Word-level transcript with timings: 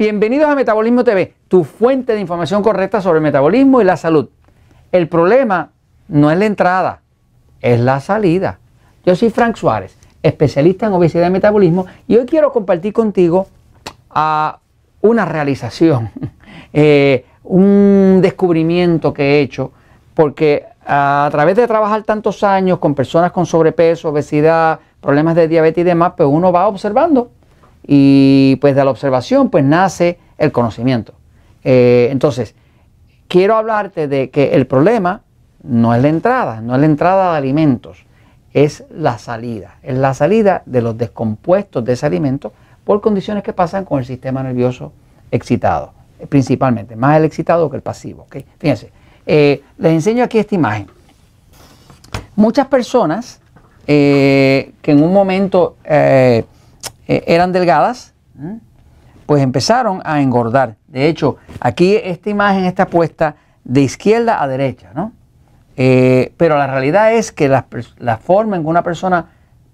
Bienvenidos 0.00 0.48
a 0.48 0.54
Metabolismo 0.54 1.04
TV, 1.04 1.34
tu 1.46 1.62
fuente 1.62 2.14
de 2.14 2.20
información 2.20 2.62
correcta 2.62 3.02
sobre 3.02 3.18
el 3.18 3.22
metabolismo 3.22 3.82
y 3.82 3.84
la 3.84 3.98
salud. 3.98 4.30
El 4.92 5.08
problema 5.10 5.72
no 6.08 6.30
es 6.30 6.38
la 6.38 6.46
entrada, 6.46 7.02
es 7.60 7.78
la 7.78 8.00
salida. 8.00 8.60
Yo 9.04 9.14
soy 9.14 9.28
Frank 9.28 9.56
Suárez, 9.56 9.98
especialista 10.22 10.86
en 10.86 10.94
obesidad 10.94 11.26
y 11.26 11.30
metabolismo, 11.30 11.84
y 12.08 12.16
hoy 12.16 12.24
quiero 12.24 12.50
compartir 12.50 12.94
contigo 12.94 13.48
ah, 14.08 14.60
una 15.02 15.26
realización, 15.26 16.08
eh, 16.72 17.26
un 17.44 18.20
descubrimiento 18.22 19.12
que 19.12 19.22
he 19.22 19.40
hecho, 19.42 19.70
porque 20.14 20.64
a 20.86 21.28
través 21.30 21.56
de 21.56 21.66
trabajar 21.66 22.04
tantos 22.04 22.42
años 22.42 22.78
con 22.78 22.94
personas 22.94 23.32
con 23.32 23.44
sobrepeso, 23.44 24.08
obesidad, 24.08 24.80
problemas 25.02 25.34
de 25.34 25.46
diabetes 25.46 25.82
y 25.82 25.84
demás, 25.84 26.14
pues 26.16 26.26
uno 26.26 26.50
va 26.52 26.68
observando 26.68 27.32
y 27.86 28.56
pues 28.60 28.74
de 28.74 28.84
la 28.84 28.90
observación 28.90 29.50
pues 29.50 29.64
nace 29.64 30.18
el 30.38 30.52
conocimiento. 30.52 31.14
Eh, 31.64 32.08
entonces, 32.10 32.54
quiero 33.28 33.56
hablarte 33.56 34.08
de 34.08 34.30
que 34.30 34.54
el 34.54 34.66
problema 34.66 35.22
no 35.62 35.94
es 35.94 36.02
la 36.02 36.08
entrada, 36.08 36.60
no 36.60 36.74
es 36.74 36.80
la 36.80 36.86
entrada 36.86 37.32
de 37.32 37.38
alimentos, 37.38 38.04
es 38.52 38.84
la 38.90 39.18
salida, 39.18 39.76
es 39.82 39.96
la 39.96 40.14
salida 40.14 40.62
de 40.66 40.82
los 40.82 40.96
descompuestos 40.96 41.84
de 41.84 41.92
ese 41.92 42.06
alimento 42.06 42.52
por 42.84 43.00
condiciones 43.00 43.42
que 43.42 43.52
pasan 43.52 43.84
con 43.84 43.98
el 43.98 44.04
sistema 44.04 44.42
nervioso 44.42 44.92
excitado, 45.30 45.92
principalmente, 46.28 46.96
más 46.96 47.16
el 47.16 47.24
excitado 47.24 47.70
que 47.70 47.76
el 47.76 47.82
pasivo. 47.82 48.26
Fíjense, 48.58 48.90
eh, 49.26 49.62
les 49.78 49.92
enseño 49.92 50.24
aquí 50.24 50.38
esta 50.38 50.54
imagen. 50.54 50.88
Muchas 52.34 52.66
personas 52.66 53.40
eh, 53.86 54.72
que 54.82 54.92
en 54.92 55.02
un 55.02 55.12
momento 55.12 55.76
eh, 55.84 56.44
eran 57.26 57.52
delgadas, 57.52 58.14
pues 59.26 59.42
empezaron 59.42 60.00
a 60.04 60.20
engordar. 60.20 60.76
De 60.86 61.08
hecho, 61.08 61.36
aquí 61.60 61.96
esta 61.96 62.30
imagen 62.30 62.64
está 62.64 62.86
puesta 62.86 63.36
de 63.64 63.82
izquierda 63.82 64.42
a 64.42 64.48
derecha, 64.48 64.90
¿no? 64.94 65.12
Eh, 65.76 66.32
pero 66.36 66.58
la 66.58 66.66
realidad 66.66 67.14
es 67.14 67.32
que 67.32 67.48
la, 67.48 67.64
forma 68.18 68.56
en 68.56 68.62
que 68.62 68.68
una 68.68 68.82
persona 68.82 69.26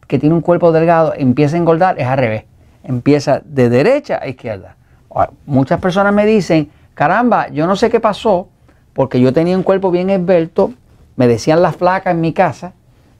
que 0.06 0.19
tiene 0.19 0.34
un 0.34 0.41
cuerpo 0.41 0.73
delgado 0.73 1.15
empieza 1.17 1.56
a 1.56 1.59
engordar 1.59 1.98
es 1.98 2.06
al 2.06 2.19
revés. 2.19 2.45
Empieza 2.84 3.41
de 3.45 3.69
derecha 3.69 4.21
a 4.23 4.28
izquierda. 4.28 4.77
Muchas 5.47 5.81
personas 5.81 6.12
me 6.12 6.27
dicen, 6.27 6.71
caramba, 6.95 7.48
yo 7.48 7.67
no 7.67 7.77
sé 7.77 7.91
qué 7.91 7.98
pasó, 7.98 8.48
porque 8.93 9.21
yo 9.21 9.33
tenía 9.33 9.56
un 9.56 9.62
cuerpo 9.62 9.91
bien 9.91 10.11
esbelto, 10.11 10.75
me 11.17 11.27
decían 11.27 11.62
las 11.62 11.77
flacas 11.77 12.12
en 12.12 12.21
mi 12.21 12.33
casa, 12.33 12.75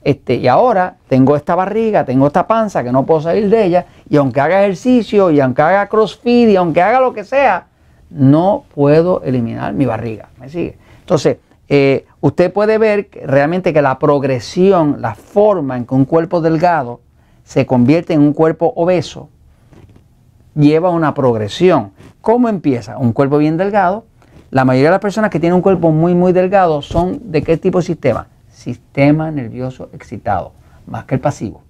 este, 0.07 0.37
y 0.37 0.47
ahora 0.47 0.99
tengo 1.09 1.35
esta 1.35 1.57
barriga, 1.57 2.05
tengo 2.05 2.29
esta 2.29 2.47
panza 2.47 2.85
que 2.85 2.93
no 2.93 3.05
puedo 3.05 3.23
salir 3.23 3.51
de 3.51 3.65
ella, 3.65 3.87
y 4.09 4.17
aunque 4.17 4.41
haga 4.41 4.63
ejercicio, 4.63 5.33
y 5.33 5.41
aunque 5.41 5.63
haga 5.63 5.89
crossfit, 5.89 6.49
y 6.49 6.55
aunque 6.55 6.81
haga 6.81 7.01
lo 7.01 7.13
que 7.13 7.25
sea, 7.25 7.67
no 8.11 8.63
puedo 8.73 9.21
eliminar 9.25 9.75
mi 9.75 9.85
barriga. 9.85 10.29
¿Me 10.39 10.49
sigue? 10.49 10.79
Entonces, 11.01 11.39
eh, 11.69 12.07
usted 12.21 12.53
puede 12.53 12.79
ver 12.79 13.11
realmente 13.25 13.73
que 13.73 13.83
la 13.83 13.99
progresión, 13.99 14.99
la 15.01 15.17
forma 15.17 15.77
en 15.77 15.85
que 15.85 15.95
un 15.97 16.05
cuerpo 16.05 16.41
delgado 16.41 17.01
se 17.43 17.67
convierte 17.67 18.15
en 18.15 18.21
un 18.21 18.33
cuerpo 18.33 18.73
obeso, 18.77 19.29
lleva 20.55 20.91
una 20.91 21.15
progresión. 21.15 21.91
¿Cómo 22.21 22.49
empieza? 22.49 22.97
Un 22.97 23.13
cuerpo 23.13 23.39
bien 23.39 23.57
delgado. 23.57 24.05
La 24.53 24.65
mayoría 24.65 24.91
de 24.91 24.93
las 24.93 25.01
personas 25.01 25.33
que 25.33 25.41
tienen 25.41 25.57
un 25.57 25.63
cuerpo 25.63 25.91
muy, 25.91 26.15
muy 26.15 26.33
delgado 26.33 26.81
son 26.81 27.33
de 27.33 27.43
qué 27.43 27.57
tipo 27.57 27.81
de 27.81 27.87
sistema? 27.87 28.29
Sistema 28.57 29.31
nervioso 29.31 29.91
excitado, 29.93 30.53
más 30.87 31.05
que 31.05 31.17
el 31.17 31.21
pasivo. 31.21 31.63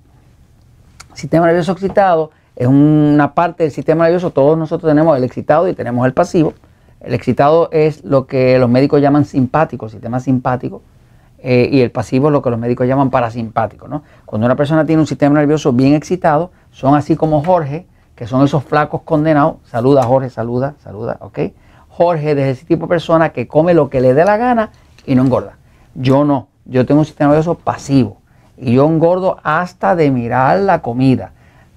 Sistema 1.15 1.47
nervioso 1.47 1.73
excitado 1.73 2.31
es 2.55 2.69
una 2.69 3.35
parte 3.35 3.65
del 3.65 3.73
sistema 3.73 4.05
nervioso, 4.05 4.31
todos 4.31 4.57
nosotros 4.57 4.89
tenemos 4.89 5.17
el 5.17 5.25
excitado 5.25 5.69
y 5.69 5.75
tenemos 5.75 6.07
el 6.07 6.13
pasivo. 6.13 6.55
El 7.01 7.13
excitado 7.13 7.69
es 7.73 8.05
lo 8.05 8.27
que 8.27 8.59
los 8.59 8.71
médicos 8.71 9.01
llaman 9.01 9.25
simpático, 9.25 9.89
sistema 9.89 10.21
simpático, 10.21 10.83
eh, 11.39 11.69
y 11.71 11.81
el 11.81 11.91
pasivo 11.91 12.29
es 12.29 12.33
lo 12.33 12.41
que 12.41 12.51
los 12.51 12.59
médicos 12.59 12.87
llaman 12.87 13.11
parasimpático. 13.11 13.89
¿no? 13.89 14.05
Cuando 14.25 14.47
una 14.47 14.57
persona 14.57 14.87
tiene 14.87 15.01
un 15.01 15.07
sistema 15.09 15.39
nervioso 15.41 15.73
bien 15.73 15.95
excitado, 15.95 16.53
son 16.71 16.95
así 16.95 17.17
como 17.17 17.43
Jorge, 17.43 17.87
que 18.15 18.29
son 18.29 18.45
esos 18.45 18.63
flacos 18.63 19.03
condenados. 19.03 19.57
Saluda 19.65 20.05
Jorge, 20.05 20.31
saluda, 20.31 20.77
saluda, 20.83 21.17
¿ok? 21.21 21.39
Jorge 21.89 22.33
es 22.33 22.59
ese 22.59 22.65
tipo 22.65 22.87
de 22.87 22.89
persona 22.89 23.31
que 23.31 23.49
come 23.49 23.75
lo 23.75 23.91
que 23.91 24.01
le 24.01 24.15
dé 24.15 24.25
la 24.25 24.37
gana 24.37 24.71
y 25.05 25.15
no 25.15 25.23
engorda. 25.23 25.59
Yo 25.95 26.25
no 26.25 26.49
yo 26.67 26.87
tengo 26.87 27.01
un 27.01 27.07
sistema 27.07 27.31
nervioso 27.31 27.55
pasivo 27.55 28.19
y 28.57 28.75
yo 28.75 28.87
engordo 28.87 29.39
hasta 29.43 29.97
de 29.97 30.11
mirar 30.11 30.61
la 30.61 30.83
comida. 30.83 31.33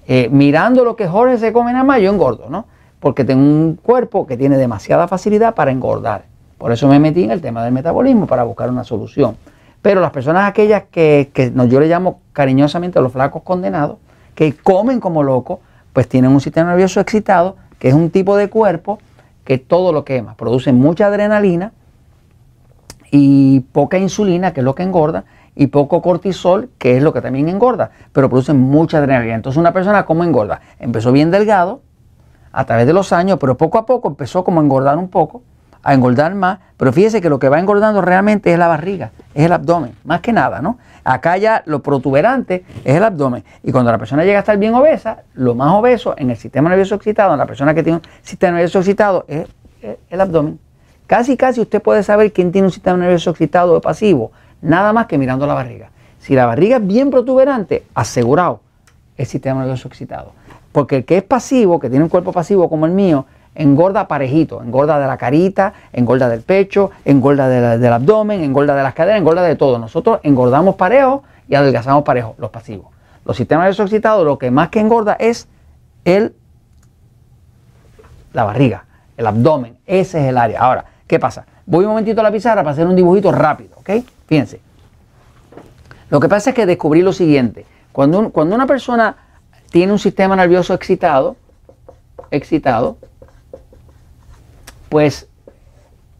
Eh, 0.06 0.28
mirando 0.30 0.84
lo 0.84 0.96
que 0.96 1.06
Jorge 1.06 1.38
se 1.38 1.52
come 1.52 1.72
nada 1.72 1.84
más, 1.84 2.00
yo 2.00 2.10
engordo, 2.10 2.48
¿no? 2.48 2.66
Porque 2.98 3.24
tengo 3.24 3.42
un 3.42 3.78
cuerpo 3.80 4.26
que 4.26 4.36
tiene 4.36 4.56
demasiada 4.56 5.06
facilidad 5.08 5.54
para 5.54 5.70
engordar. 5.70 6.24
Por 6.58 6.72
eso 6.72 6.88
me 6.88 6.98
metí 6.98 7.24
en 7.24 7.30
el 7.30 7.40
tema 7.40 7.64
del 7.64 7.72
metabolismo, 7.72 8.26
para 8.26 8.42
buscar 8.42 8.68
una 8.68 8.84
solución. 8.84 9.36
Pero 9.82 10.00
las 10.00 10.10
personas 10.10 10.48
aquellas 10.48 10.84
que, 10.90 11.30
yo 11.68 11.80
le 11.80 11.88
llamo 11.88 12.20
cariñosamente 12.32 13.00
los 13.00 13.12
flacos 13.12 13.42
condenados, 13.42 13.96
que 14.34 14.54
comen 14.54 15.00
como 15.00 15.22
locos, 15.22 15.60
pues 15.92 16.08
tienen 16.08 16.32
un 16.32 16.40
sistema 16.40 16.70
nervioso 16.70 17.00
excitado, 17.00 17.56
que 17.78 17.88
es 17.88 17.94
un 17.94 18.10
tipo 18.10 18.36
de 18.36 18.48
cuerpo 18.48 18.98
que 19.44 19.58
todo 19.58 19.92
lo 19.92 20.04
quema, 20.04 20.34
produce 20.34 20.72
mucha 20.72 21.06
adrenalina, 21.06 21.72
y 23.10 23.60
poca 23.60 23.98
insulina, 23.98 24.52
que 24.52 24.60
es 24.60 24.64
lo 24.64 24.74
que 24.74 24.82
engorda, 24.82 25.24
y 25.54 25.66
poco 25.66 26.00
cortisol, 26.00 26.70
que 26.78 26.96
es 26.96 27.02
lo 27.02 27.12
que 27.12 27.20
también 27.20 27.48
engorda, 27.48 27.90
pero 28.12 28.28
produce 28.28 28.52
mucha 28.52 28.98
adrenalina. 28.98 29.34
Entonces 29.34 29.58
una 29.58 29.72
persona, 29.72 30.04
¿cómo 30.04 30.24
engorda? 30.24 30.60
Empezó 30.78 31.12
bien 31.12 31.30
delgado 31.30 31.82
a 32.52 32.64
través 32.64 32.86
de 32.86 32.92
los 32.92 33.12
años, 33.12 33.38
pero 33.40 33.56
poco 33.56 33.78
a 33.78 33.86
poco 33.86 34.08
empezó 34.08 34.44
como 34.44 34.60
a 34.60 34.64
engordar 34.64 34.96
un 34.96 35.08
poco, 35.08 35.42
a 35.82 35.94
engordar 35.94 36.34
más, 36.34 36.58
pero 36.76 36.92
fíjese 36.92 37.20
que 37.20 37.30
lo 37.30 37.38
que 37.38 37.48
va 37.48 37.58
engordando 37.58 38.00
realmente 38.00 38.52
es 38.52 38.58
la 38.58 38.68
barriga, 38.68 39.10
es 39.34 39.46
el 39.46 39.52
abdomen, 39.52 39.92
más 40.04 40.20
que 40.20 40.32
nada, 40.32 40.60
¿no? 40.60 40.78
Acá 41.04 41.36
ya 41.38 41.62
lo 41.66 41.82
protuberante 41.82 42.64
es 42.84 42.96
el 42.96 43.02
abdomen. 43.02 43.44
Y 43.62 43.72
cuando 43.72 43.90
la 43.90 43.98
persona 43.98 44.22
llega 44.24 44.38
a 44.38 44.40
estar 44.40 44.58
bien 44.58 44.74
obesa, 44.74 45.22
lo 45.34 45.54
más 45.54 45.72
obeso 45.72 46.14
en 46.16 46.30
el 46.30 46.36
sistema 46.36 46.68
nervioso 46.68 46.94
excitado, 46.94 47.32
en 47.32 47.38
la 47.38 47.46
persona 47.46 47.74
que 47.74 47.82
tiene 47.82 47.98
un 47.98 48.02
sistema 48.22 48.52
nervioso 48.52 48.78
excitado, 48.78 49.24
es 49.26 49.46
el 50.10 50.20
abdomen. 50.20 50.58
Casi, 51.10 51.36
casi 51.36 51.60
usted 51.60 51.82
puede 51.82 52.04
saber 52.04 52.32
quién 52.32 52.52
tiene 52.52 52.68
un 52.68 52.72
sistema 52.72 52.96
nervioso 52.96 53.30
excitado 53.30 53.74
o 53.74 53.80
pasivo, 53.80 54.30
nada 54.62 54.92
más 54.92 55.06
que 55.06 55.18
mirando 55.18 55.44
la 55.44 55.54
barriga. 55.54 55.90
Si 56.20 56.36
la 56.36 56.46
barriga 56.46 56.76
es 56.76 56.86
bien 56.86 57.10
protuberante, 57.10 57.84
asegurado, 57.94 58.60
es 59.16 59.28
sistema 59.28 59.58
nervioso 59.58 59.88
excitado. 59.88 60.34
Porque 60.70 60.98
el 60.98 61.04
que 61.04 61.16
es 61.16 61.24
pasivo, 61.24 61.80
que 61.80 61.90
tiene 61.90 62.04
un 62.04 62.10
cuerpo 62.10 62.30
pasivo 62.30 62.70
como 62.70 62.86
el 62.86 62.92
mío, 62.92 63.26
engorda 63.56 64.06
parejito, 64.06 64.62
engorda 64.62 65.00
de 65.00 65.08
la 65.08 65.16
carita, 65.16 65.72
engorda 65.92 66.28
del 66.28 66.42
pecho, 66.42 66.92
engorda 67.04 67.48
del 67.48 67.92
abdomen, 67.92 68.44
engorda 68.44 68.76
de 68.76 68.84
las 68.84 68.94
caderas, 68.94 69.18
engorda 69.18 69.42
de 69.42 69.56
todo. 69.56 69.80
Nosotros 69.80 70.20
engordamos 70.22 70.76
parejo 70.76 71.24
y 71.48 71.56
adelgazamos 71.56 72.04
parejo, 72.04 72.36
los 72.38 72.50
pasivos. 72.50 72.86
Los 73.24 73.36
sistemas 73.36 73.64
nerviosos 73.64 73.86
excitados, 73.86 74.24
lo 74.24 74.38
que 74.38 74.52
más 74.52 74.68
que 74.68 74.78
engorda 74.78 75.16
es 75.18 75.48
el, 76.04 76.36
la 78.32 78.44
barriga, 78.44 78.84
el 79.16 79.26
abdomen, 79.26 79.76
ese 79.86 80.20
es 80.20 80.28
el 80.28 80.38
área. 80.38 80.60
Ahora, 80.60 80.84
¿Qué 81.10 81.18
pasa? 81.18 81.44
Voy 81.66 81.84
un 81.84 81.90
momentito 81.90 82.20
a 82.20 82.22
la 82.22 82.30
pizarra 82.30 82.62
para 82.62 82.70
hacer 82.70 82.86
un 82.86 82.94
dibujito 82.94 83.32
rápido, 83.32 83.70
¿ok? 83.78 83.90
Fíjense. 84.28 84.60
Lo 86.08 86.20
que 86.20 86.28
pasa 86.28 86.50
es 86.50 86.54
que 86.54 86.66
descubrí 86.66 87.02
lo 87.02 87.12
siguiente. 87.12 87.66
Cuando, 87.90 88.30
cuando 88.30 88.54
una 88.54 88.64
persona 88.64 89.16
tiene 89.70 89.92
un 89.92 89.98
sistema 89.98 90.36
nervioso 90.36 90.72
excitado, 90.72 91.34
excitado, 92.30 92.96
pues 94.88 95.26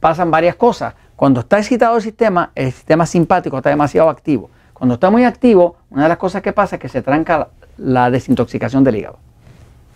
pasan 0.01 0.33
varias 0.33 0.57
cosas. 0.57 0.95
Cuando 1.15 1.39
está 1.39 1.59
excitado 1.59 1.95
el 1.95 2.03
sistema, 2.03 2.51
el 2.57 2.73
sistema 2.73 3.07
simpático 3.07 3.59
está 3.59 3.71
demasiado 3.71 4.09
activo. 4.09 4.51
Cuando 4.75 4.95
está 4.95 5.09
muy 5.09 5.23
activo, 5.23 5.77
una 5.91 6.03
de 6.03 6.09
las 6.09 6.19
cosas 6.19 6.43
que 6.43 6.53
pasa 6.53 6.75
es 6.75 6.83
que 6.83 6.89
se 6.89 7.01
tranca 7.01 7.47
la 7.77 8.11
desintoxicación 8.11 8.83
del 8.83 8.97
hígado. 8.97 9.21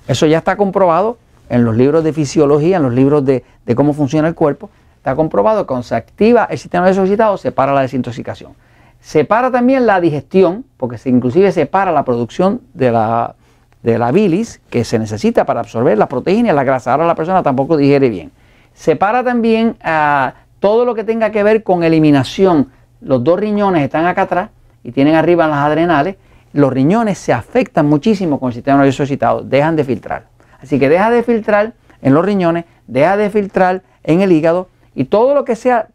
Eso 0.07 0.27
ya 0.27 0.39
está 0.39 0.57
comprobado 0.57 1.19
en 1.49 1.65
los 1.65 1.77
libros 1.77 2.05
de 2.05 2.13
fisiología, 2.13 2.77
en 2.77 2.85
los 2.85 2.95
libros 2.95 3.25
de, 3.25 3.45
de 3.67 3.75
cómo 3.75 3.93
funciona 3.93 4.29
el 4.29 4.37
cuerpo, 4.37 4.71
Está 5.05 5.17
comprobado 5.17 5.65
que 5.65 5.67
cuando 5.67 5.83
se 5.83 5.95
activa 5.95 6.49
el 6.49 6.57
sistema 6.57 6.87
nervioso 6.87 7.03
excitado, 7.03 7.37
se 7.37 7.53
para 7.53 7.75
la 7.75 7.83
desintoxicación. 7.83 8.55
Se 9.03 9.27
para 9.27 9.51
también 9.51 9.85
la 9.85 10.01
digestión, 10.01 10.65
porque 10.79 10.97
se, 10.97 11.11
inclusive 11.11 11.53
se 11.53 11.67
para 11.67 11.93
la 11.93 12.07
producción 12.07 12.63
de 12.73 12.91
la, 12.91 13.35
de 13.83 13.99
la 13.99 14.13
bilis 14.13 14.63
que 14.71 14.83
se 14.83 14.99
necesita 14.99 15.45
para 15.45 15.61
absorber 15.61 15.99
la 15.99 16.09
proteína 16.09 16.53
y 16.53 16.55
la 16.55 16.65
grasa. 16.65 16.93
Ahora 16.93 17.07
la 17.07 17.15
persona 17.15 17.43
tampoco 17.43 17.77
digiere 17.77 18.09
bien. 18.09 18.33
Se 18.73 18.97
para 18.97 19.23
también 19.23 19.77
ah, 19.83 20.33
todo 20.59 20.87
lo 20.87 20.95
que 20.95 21.05
tenga 21.05 21.31
que 21.31 21.43
ver 21.43 21.65
con 21.65 21.85
eliminación. 21.85 22.71
Los 23.03 23.23
dos 23.23 23.39
riñones 23.39 23.83
están 23.83 24.07
acá 24.07 24.23
atrás 24.23 24.49
y 24.83 24.93
tienen 24.93 25.17
arriba 25.17 25.47
las 25.47 25.59
adrenales. 25.59 26.17
Los 26.55 26.73
riñones 26.73 27.19
se 27.19 27.35
afectan 27.35 27.85
muchísimo 27.85 28.41
con 28.41 28.49
el 28.49 28.55
sistema 28.55 28.79
nervioso 28.79 29.03
excitado, 29.03 29.43
dejan 29.43 29.77
de 29.77 29.85
filtrar. 29.85 30.29
Así 30.63 30.79
que 30.79 30.89
deja 30.89 31.11
de 31.11 31.23
filtrar 31.23 31.75
en 32.01 32.15
los 32.15 32.25
riñones, 32.25 32.65
deja 32.87 33.19
de 33.19 33.29
filtrar 33.29 33.83
en 34.03 34.23
el 34.23 34.33
hígado 34.33 34.69
y 34.95 35.05
todo 35.05 35.35
lo 35.35 35.45
que 35.45 35.57
sea 35.57 35.89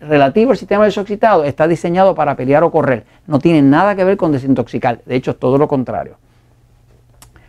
relativo 0.00 0.50
al 0.50 0.58
sistema 0.58 0.80
nervioso 0.80 1.00
excitado 1.00 1.44
está 1.44 1.66
diseñado 1.66 2.14
para 2.14 2.36
pelear 2.36 2.62
o 2.62 2.70
correr. 2.70 3.04
No 3.26 3.38
tiene 3.38 3.62
nada 3.62 3.94
que 3.94 4.04
ver 4.04 4.16
con 4.16 4.32
desintoxicar. 4.32 5.00
De 5.04 5.16
hecho, 5.16 5.32
es 5.32 5.38
todo 5.38 5.58
lo 5.58 5.68
contrario. 5.68 6.16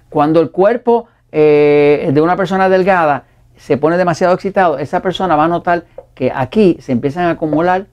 Cuando 0.09 0.39
el 0.39 0.51
cuerpo 0.51 1.07
eh, 1.31 2.11
de 2.13 2.21
una 2.21 2.35
persona 2.37 2.69
delgada 2.69 3.25
se 3.57 3.77
pone 3.77 3.97
demasiado 3.97 4.33
excitado, 4.33 4.77
esa 4.77 5.01
persona 5.01 5.35
va 5.35 5.45
a 5.45 5.49
notar 5.49 5.85
que 6.13 6.31
aquí 6.33 6.77
se 6.79 6.91
empiezan 6.91 7.25
a 7.25 7.31
acumular 7.31 7.87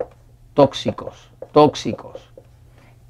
tóxicos, 0.55 1.31
tóxicos. 1.53 2.31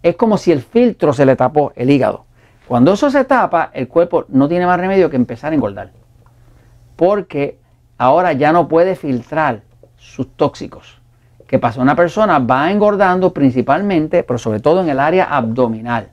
Es 0.02 0.16
como 0.16 0.38
si 0.38 0.52
el 0.52 0.62
filtro 0.62 1.12
se 1.12 1.26
le 1.26 1.36
tapó 1.36 1.72
el 1.76 1.90
hígado. 1.90 2.24
Cuando 2.66 2.94
eso 2.94 3.10
se 3.10 3.24
tapa, 3.24 3.70
el 3.74 3.88
cuerpo 3.88 4.24
no 4.28 4.48
tiene 4.48 4.66
más 4.66 4.80
remedio 4.80 5.10
que 5.10 5.16
empezar 5.16 5.52
a 5.52 5.54
engordar. 5.54 5.90
Porque 6.96 7.58
ahora 7.98 8.32
ya 8.32 8.52
no 8.52 8.68
puede 8.68 8.96
filtrar 8.96 9.62
sus 10.02 10.28
tóxicos. 10.37 10.99
¿Qué 11.46 11.58
pasa? 11.58 11.81
Una 11.81 11.94
persona 11.94 12.38
va 12.38 12.70
engordando 12.70 13.32
principalmente, 13.32 14.22
pero 14.22 14.38
sobre 14.38 14.60
todo 14.60 14.81
en 14.81 14.88
el 14.88 14.99
área 14.99 15.25
abdominal. 15.25 16.08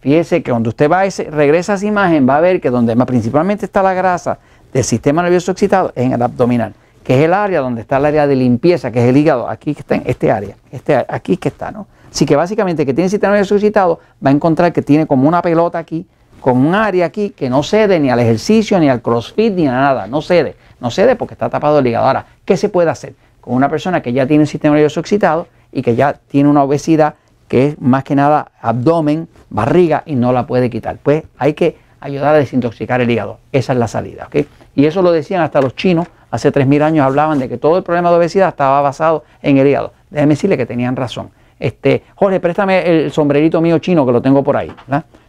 Fíjese 0.00 0.42
que 0.42 0.50
cuando 0.50 0.68
usted 0.68 0.90
va 0.90 1.00
a 1.00 1.08
regresa 1.30 1.72
a 1.72 1.76
esa 1.76 1.86
imagen, 1.86 2.28
va 2.28 2.36
a 2.36 2.40
ver 2.40 2.60
que 2.60 2.70
donde 2.70 2.94
principalmente 3.04 3.64
está 3.64 3.82
la 3.82 3.94
grasa 3.94 4.38
del 4.72 4.84
sistema 4.84 5.22
nervioso 5.22 5.50
excitado 5.52 5.92
es 5.94 6.04
en 6.04 6.12
el 6.12 6.22
abdominal, 6.22 6.74
que 7.02 7.18
es 7.18 7.24
el 7.24 7.34
área 7.34 7.60
donde 7.60 7.80
está 7.80 7.96
el 7.96 8.04
área 8.04 8.26
de 8.26 8.36
limpieza, 8.36 8.90
que 8.92 9.02
es 9.02 9.08
el 9.08 9.16
hígado, 9.16 9.48
aquí 9.48 9.74
que 9.74 9.80
está 9.80 9.96
en 9.96 10.02
este 10.06 10.30
área, 10.30 10.54
este, 10.70 11.04
aquí 11.08 11.36
que 11.36 11.48
está, 11.48 11.72
¿no? 11.72 11.86
Así 12.10 12.24
que 12.24 12.36
básicamente 12.36 12.86
que 12.86 12.94
tiene 12.94 13.06
el 13.06 13.10
sistema 13.10 13.32
nervioso 13.32 13.56
excitado 13.56 14.00
va 14.24 14.30
a 14.30 14.32
encontrar 14.32 14.72
que 14.72 14.82
tiene 14.82 15.06
como 15.06 15.26
una 15.26 15.42
pelota 15.42 15.78
aquí, 15.78 16.06
con 16.40 16.58
un 16.58 16.74
área 16.74 17.06
aquí 17.06 17.30
que 17.30 17.50
no 17.50 17.62
cede 17.62 17.98
ni 17.98 18.10
al 18.10 18.20
ejercicio, 18.20 18.78
ni 18.78 18.88
al 18.88 19.02
crossfit, 19.02 19.54
ni 19.54 19.66
a 19.66 19.72
nada, 19.72 20.06
no 20.06 20.22
cede, 20.22 20.56
no 20.80 20.90
cede 20.90 21.16
porque 21.16 21.34
está 21.34 21.50
tapado 21.50 21.80
el 21.80 21.86
hígado. 21.86 22.06
Ahora, 22.06 22.26
¿qué 22.48 22.56
se 22.56 22.70
puede 22.70 22.88
hacer? 22.88 23.12
Con 23.42 23.52
una 23.52 23.68
persona 23.68 24.00
que 24.00 24.14
ya 24.14 24.26
tiene 24.26 24.44
el 24.44 24.48
sistema 24.48 24.74
nervioso 24.74 25.00
excitado 25.00 25.48
y 25.70 25.82
que 25.82 25.94
ya 25.94 26.14
tiene 26.14 26.48
una 26.48 26.62
obesidad 26.62 27.16
que 27.46 27.66
es 27.66 27.80
más 27.80 28.04
que 28.04 28.14
nada 28.14 28.52
abdomen, 28.62 29.28
barriga 29.50 30.02
y 30.06 30.14
no 30.14 30.32
la 30.32 30.46
puede 30.46 30.70
quitar. 30.70 30.96
Pues 31.02 31.24
hay 31.36 31.52
que 31.52 31.76
ayudar 32.00 32.34
a 32.34 32.38
desintoxicar 32.38 33.02
el 33.02 33.10
hígado. 33.10 33.38
Esa 33.52 33.74
es 33.74 33.78
la 33.78 33.86
salida. 33.86 34.28
¿ok? 34.28 34.46
Y 34.74 34.86
eso 34.86 35.02
lo 35.02 35.12
decían 35.12 35.42
hasta 35.42 35.60
los 35.60 35.76
chinos. 35.76 36.06
Hace 36.30 36.50
3.000 36.50 36.82
años 36.82 37.04
hablaban 37.04 37.38
de 37.38 37.50
que 37.50 37.58
todo 37.58 37.76
el 37.76 37.82
problema 37.82 38.08
de 38.10 38.16
obesidad 38.16 38.48
estaba 38.48 38.80
basado 38.80 39.24
en 39.42 39.58
el 39.58 39.66
hígado. 39.66 39.92
Déjeme 40.08 40.32
decirle 40.32 40.56
que 40.56 40.64
tenían 40.64 40.96
razón. 40.96 41.28
Este, 41.60 42.02
Jorge, 42.14 42.40
préstame 42.40 42.88
el 42.88 43.12
sombrerito 43.12 43.60
mío 43.60 43.78
chino 43.78 44.06
que 44.06 44.12
lo 44.12 44.22
tengo 44.22 44.42
por 44.42 44.56
ahí. 44.56 44.72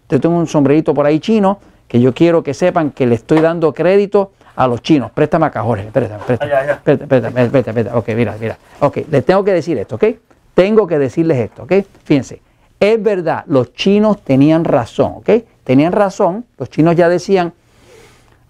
Yo 0.07 0.21
tengo 0.21 0.37
un 0.37 0.47
sombrerito 0.47 0.93
por 0.93 1.05
ahí 1.05 1.19
chino 1.19 1.59
que 1.85 1.99
yo 1.99 2.13
quiero 2.13 2.43
que 2.43 2.53
sepan 2.53 2.91
que 2.91 3.05
le 3.05 3.15
estoy 3.15 3.41
dando 3.41 3.73
crédito 3.73 4.31
a 4.55 4.67
los 4.67 4.81
chinos. 4.81 5.11
Préstame 5.11 5.45
acá, 5.45 5.61
Jorge. 5.61 5.89
Préstame, 5.91 6.23
préstame. 6.25 7.07
Préstame, 7.07 7.49
préstame, 7.49 7.89
Ok, 7.93 8.09
mira, 8.15 8.35
mira. 8.39 8.57
Ok, 8.79 8.97
les 9.09 9.25
tengo 9.25 9.43
que 9.43 9.53
decir 9.53 9.77
esto, 9.77 9.95
¿ok? 9.95 10.05
Tengo 10.53 10.87
que 10.87 10.99
decirles 10.99 11.37
esto, 11.37 11.63
¿ok? 11.63 11.73
Fíjense, 12.03 12.41
es 12.79 13.01
verdad, 13.01 13.43
los 13.47 13.73
chinos 13.73 14.21
tenían 14.21 14.63
razón, 14.63 15.13
¿ok? 15.17 15.29
Tenían 15.63 15.91
razón, 15.91 16.45
los 16.57 16.69
chinos 16.69 16.95
ya 16.95 17.09
decían, 17.09 17.53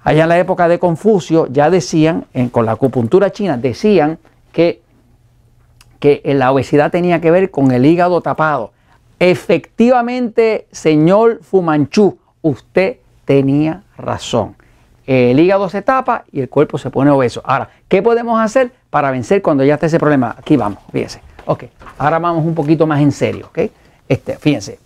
allá 0.03 0.23
en 0.23 0.29
la 0.29 0.39
época 0.39 0.67
de 0.67 0.79
Confucio, 0.79 1.47
ya 1.47 1.69
decían, 1.69 2.25
con 2.51 2.65
la 2.65 2.73
acupuntura 2.73 3.31
china, 3.31 3.57
decían 3.57 4.19
que, 4.51 4.81
que 5.99 6.21
la 6.25 6.51
obesidad 6.51 6.91
tenía 6.91 7.19
que 7.21 7.31
ver 7.31 7.51
con 7.51 7.71
el 7.71 7.85
hígado 7.85 8.21
tapado. 8.21 8.71
Efectivamente, 9.19 10.67
señor 10.71 11.39
Fumanchu, 11.43 12.17
usted 12.41 12.97
tenía 13.25 13.83
razón. 13.97 14.55
El 15.09 15.39
hígado 15.39 15.69
se 15.69 15.81
tapa 15.81 16.25
y 16.31 16.39
el 16.39 16.49
cuerpo 16.49 16.77
se 16.77 16.91
pone 16.91 17.09
obeso. 17.09 17.41
Ahora, 17.43 17.69
¿qué 17.87 18.03
podemos 18.03 18.39
hacer 18.39 18.71
para 18.91 19.09
vencer 19.09 19.41
cuando 19.41 19.63
ya 19.63 19.73
esté 19.73 19.87
ese 19.87 19.97
problema? 19.97 20.35
Aquí 20.37 20.55
vamos, 20.55 20.77
fíjense. 20.91 21.19
Ok, 21.47 21.63
ahora 21.97 22.19
vamos 22.19 22.45
un 22.45 22.53
poquito 22.53 22.85
más 22.85 23.01
en 23.01 23.11
serio, 23.11 23.47
¿ok? 23.47 23.71
Este, 24.07 24.37
fíjense, 24.37 24.77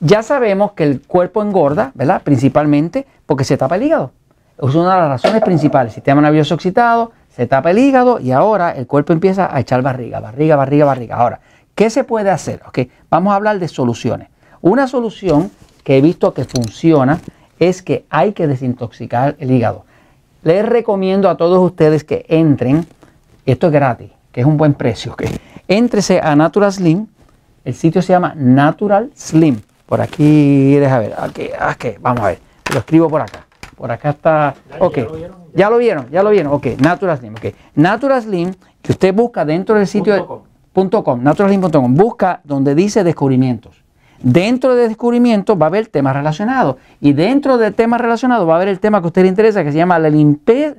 ya 0.00 0.22
sabemos 0.22 0.72
que 0.72 0.84
el 0.84 1.02
cuerpo 1.02 1.42
engorda, 1.42 1.92
¿verdad? 1.94 2.22
Principalmente 2.22 3.06
porque 3.26 3.44
se 3.44 3.58
tapa 3.58 3.76
el 3.76 3.82
hígado. 3.82 4.12
Es 4.56 4.74
una 4.74 4.94
de 4.94 5.00
las 5.02 5.08
razones 5.10 5.42
principales. 5.42 5.92
Sistema 5.92 6.22
nervioso 6.22 6.54
excitado, 6.54 7.12
se 7.28 7.46
tapa 7.46 7.70
el 7.70 7.78
hígado 7.80 8.20
y 8.20 8.32
ahora 8.32 8.70
el 8.70 8.86
cuerpo 8.86 9.12
empieza 9.12 9.54
a 9.54 9.60
echar 9.60 9.82
barriga, 9.82 10.20
barriga, 10.20 10.56
barriga, 10.56 10.86
barriga. 10.86 11.16
Ahora, 11.16 11.40
¿qué 11.74 11.90
se 11.90 12.02
puede 12.02 12.30
hacer? 12.30 12.62
Ok, 12.66 12.78
vamos 13.10 13.34
a 13.34 13.36
hablar 13.36 13.58
de 13.58 13.68
soluciones. 13.68 14.28
Una 14.62 14.86
solución 14.86 15.50
que 15.84 15.98
he 15.98 16.00
visto 16.00 16.32
que 16.32 16.46
funciona 16.46 17.20
es 17.58 17.82
que 17.82 18.04
hay 18.10 18.32
que 18.32 18.46
desintoxicar 18.46 19.36
el 19.38 19.50
hígado. 19.50 19.84
Les 20.42 20.64
recomiendo 20.66 21.28
a 21.28 21.36
todos 21.36 21.58
ustedes 21.58 22.04
que 22.04 22.24
entren, 22.28 22.86
esto 23.44 23.66
es 23.66 23.72
gratis, 23.72 24.10
que 24.32 24.40
es 24.40 24.46
un 24.46 24.56
buen 24.56 24.74
precio, 24.74 25.12
¿ok? 25.12 25.24
Éntrese 25.66 26.20
a 26.22 26.34
Natural 26.36 26.72
Slim. 26.72 27.06
El 27.64 27.74
sitio 27.74 28.00
se 28.02 28.12
llama 28.12 28.32
Natural 28.34 29.10
Slim. 29.14 29.60
Por 29.86 30.00
aquí, 30.00 30.76
deja 30.76 30.98
ver. 30.98 31.14
Aquí, 31.18 31.48
aquí, 31.58 31.90
vamos 32.00 32.20
a 32.22 32.28
ver. 32.28 32.38
Lo 32.72 32.78
escribo 32.78 33.08
por 33.08 33.20
acá. 33.20 33.46
Por 33.76 33.90
acá 33.90 34.10
está. 34.10 34.54
Ok. 34.78 34.98
¿Ya 35.54 35.70
lo 35.70 35.78
vieron? 35.78 36.10
¿Ya 36.10 36.22
lo 36.22 36.30
vieron? 36.30 36.52
Ok. 36.52 36.66
Natural 36.78 37.18
Slim. 37.18 37.34
Ok. 37.34 37.54
Natural 37.74 38.22
Slim, 38.22 38.54
que 38.82 38.92
usted 38.92 39.14
busca 39.14 39.44
dentro 39.44 39.76
del 39.76 39.86
sitio. 39.86 40.42
Punto 40.72 41.02
.com. 41.02 41.22
naturalslim.com. 41.22 41.94
Busca 41.94 42.40
donde 42.44 42.74
dice 42.74 43.02
descubrimientos. 43.02 43.82
Dentro 44.22 44.74
de 44.74 44.88
descubrimientos 44.88 45.56
va 45.60 45.66
a 45.66 45.68
haber 45.68 45.86
temas 45.86 46.14
relacionados. 46.14 46.76
Y 47.00 47.12
dentro 47.12 47.58
de 47.58 47.70
temas 47.70 48.00
relacionados 48.00 48.48
va 48.48 48.54
a 48.54 48.56
haber 48.56 48.68
el 48.68 48.80
tema 48.80 49.00
que 49.00 49.04
a 49.04 49.08
usted 49.08 49.22
le 49.22 49.28
interesa, 49.28 49.62
que 49.62 49.72
se 49.72 49.78
llama 49.78 49.98
la 49.98 50.10
limpieza, 50.10 50.76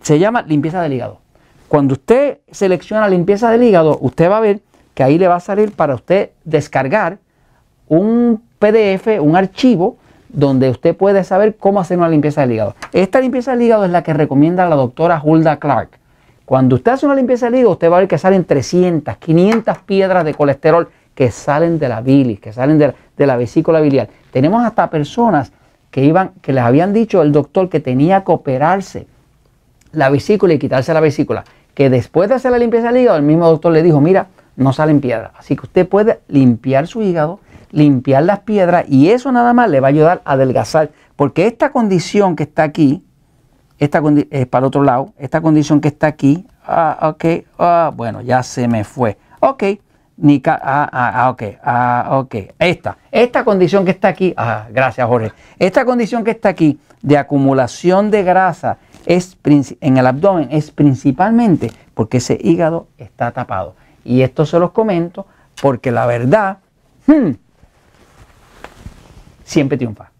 se 0.00 0.18
llama 0.18 0.42
limpieza 0.42 0.80
del 0.82 0.94
hígado. 0.94 1.18
Cuando 1.68 1.94
usted 1.94 2.38
selecciona 2.50 3.08
limpieza 3.08 3.50
del 3.50 3.62
hígado, 3.62 3.98
usted 4.00 4.30
va 4.30 4.38
a 4.38 4.40
ver 4.40 4.60
que 4.94 5.02
ahí 5.02 5.18
le 5.18 5.28
va 5.28 5.36
a 5.36 5.40
salir 5.40 5.72
para 5.72 5.94
usted 5.94 6.30
descargar 6.44 7.18
un 7.88 8.42
PDF, 8.58 9.20
un 9.20 9.36
archivo, 9.36 9.96
donde 10.28 10.70
usted 10.70 10.96
puede 10.96 11.22
saber 11.24 11.56
cómo 11.56 11.80
hacer 11.80 11.98
una 11.98 12.08
limpieza 12.08 12.40
del 12.42 12.52
hígado. 12.52 12.74
Esta 12.92 13.20
limpieza 13.20 13.52
del 13.52 13.62
hígado 13.62 13.84
es 13.84 13.90
la 13.90 14.02
que 14.02 14.12
recomienda 14.12 14.68
la 14.68 14.76
doctora 14.76 15.20
Hulda 15.22 15.58
Clark. 15.58 15.90
Cuando 16.44 16.76
usted 16.76 16.92
hace 16.92 17.06
una 17.06 17.14
limpieza 17.14 17.46
del 17.46 17.56
hígado, 17.56 17.72
usted 17.72 17.90
va 17.90 17.96
a 17.96 18.00
ver 18.00 18.08
que 18.08 18.18
salen 18.18 18.44
300, 18.44 19.16
500 19.16 19.78
piedras 19.78 20.24
de 20.24 20.34
colesterol 20.34 20.88
que 21.14 21.30
salen 21.30 21.78
de 21.78 21.88
la 21.88 22.00
bilis, 22.00 22.40
que 22.40 22.52
salen 22.52 22.78
de 22.78 23.26
la, 23.26 23.36
vesícula 23.36 23.80
biliar. 23.80 24.08
Tenemos 24.30 24.64
hasta 24.64 24.90
personas 24.90 25.52
que 25.90 26.04
iban, 26.04 26.32
que 26.42 26.52
les 26.52 26.64
habían 26.64 26.92
dicho 26.92 27.22
el 27.22 27.32
doctor 27.32 27.68
que 27.68 27.80
tenía 27.80 28.24
que 28.24 28.32
operarse 28.32 29.06
la 29.92 30.10
vesícula 30.10 30.54
y 30.54 30.58
quitarse 30.58 30.92
la 30.92 31.00
vesícula 31.00 31.44
que 31.74 31.90
después 31.90 32.28
de 32.28 32.36
hacer 32.36 32.52
la 32.52 32.58
limpieza 32.58 32.88
del 32.88 33.02
hígado, 33.02 33.18
el 33.18 33.24
mismo 33.24 33.46
doctor 33.46 33.72
le 33.72 33.82
dijo, 33.82 34.00
mira, 34.00 34.28
no 34.56 34.72
salen 34.72 35.00
piedras. 35.00 35.32
Así 35.36 35.56
que 35.56 35.62
usted 35.62 35.88
puede 35.88 36.20
limpiar 36.28 36.86
su 36.86 37.02
hígado, 37.02 37.40
limpiar 37.72 38.22
las 38.22 38.40
piedras 38.40 38.84
y 38.88 39.10
eso 39.10 39.32
nada 39.32 39.52
más 39.52 39.68
le 39.68 39.80
va 39.80 39.88
a 39.88 39.90
ayudar 39.90 40.22
a 40.24 40.32
adelgazar. 40.32 40.90
Porque 41.16 41.46
esta 41.46 41.70
condición 41.70 42.36
que 42.36 42.44
está 42.44 42.62
aquí, 42.62 43.04
esta 43.78 44.00
es 44.30 44.46
para 44.46 44.60
el 44.60 44.68
otro 44.68 44.84
lado, 44.84 45.12
esta 45.18 45.40
condición 45.40 45.80
que 45.80 45.88
está 45.88 46.06
aquí, 46.06 46.46
ah, 46.64 47.14
ok, 47.14 47.24
ah, 47.58 47.92
bueno, 47.94 48.20
ya 48.20 48.42
se 48.44 48.68
me 48.68 48.84
fue. 48.84 49.18
Ok, 49.40 49.64
ni 50.16 50.42
ah, 50.46 50.58
ah, 50.92 51.12
ah, 51.24 51.30
ok, 51.30 51.42
ah, 51.62 52.08
ok, 52.18 52.34
esta, 52.58 52.96
esta 53.10 53.44
condición 53.44 53.84
que 53.84 53.90
está 53.90 54.08
aquí, 54.08 54.32
ah, 54.36 54.66
gracias 54.70 55.06
Jorge, 55.06 55.32
esta 55.58 55.84
condición 55.84 56.22
que 56.22 56.30
está 56.30 56.50
aquí 56.50 56.78
de 57.02 57.18
acumulación 57.18 58.10
de 58.10 58.22
grasa 58.22 58.78
es, 59.06 59.36
en 59.80 59.96
el 59.96 60.06
abdomen 60.06 60.48
es 60.50 60.70
principalmente 60.70 61.70
porque 61.94 62.18
ese 62.18 62.38
hígado 62.40 62.88
está 62.96 63.30
tapado. 63.32 63.74
Y 64.04 64.22
esto 64.22 64.46
se 64.46 64.58
los 64.58 64.70
comento 64.70 65.26
porque 65.60 65.90
la 65.90 66.06
verdad 66.06 66.58
hmm, 67.06 67.32
siempre 69.44 69.76
triunfa. 69.76 70.13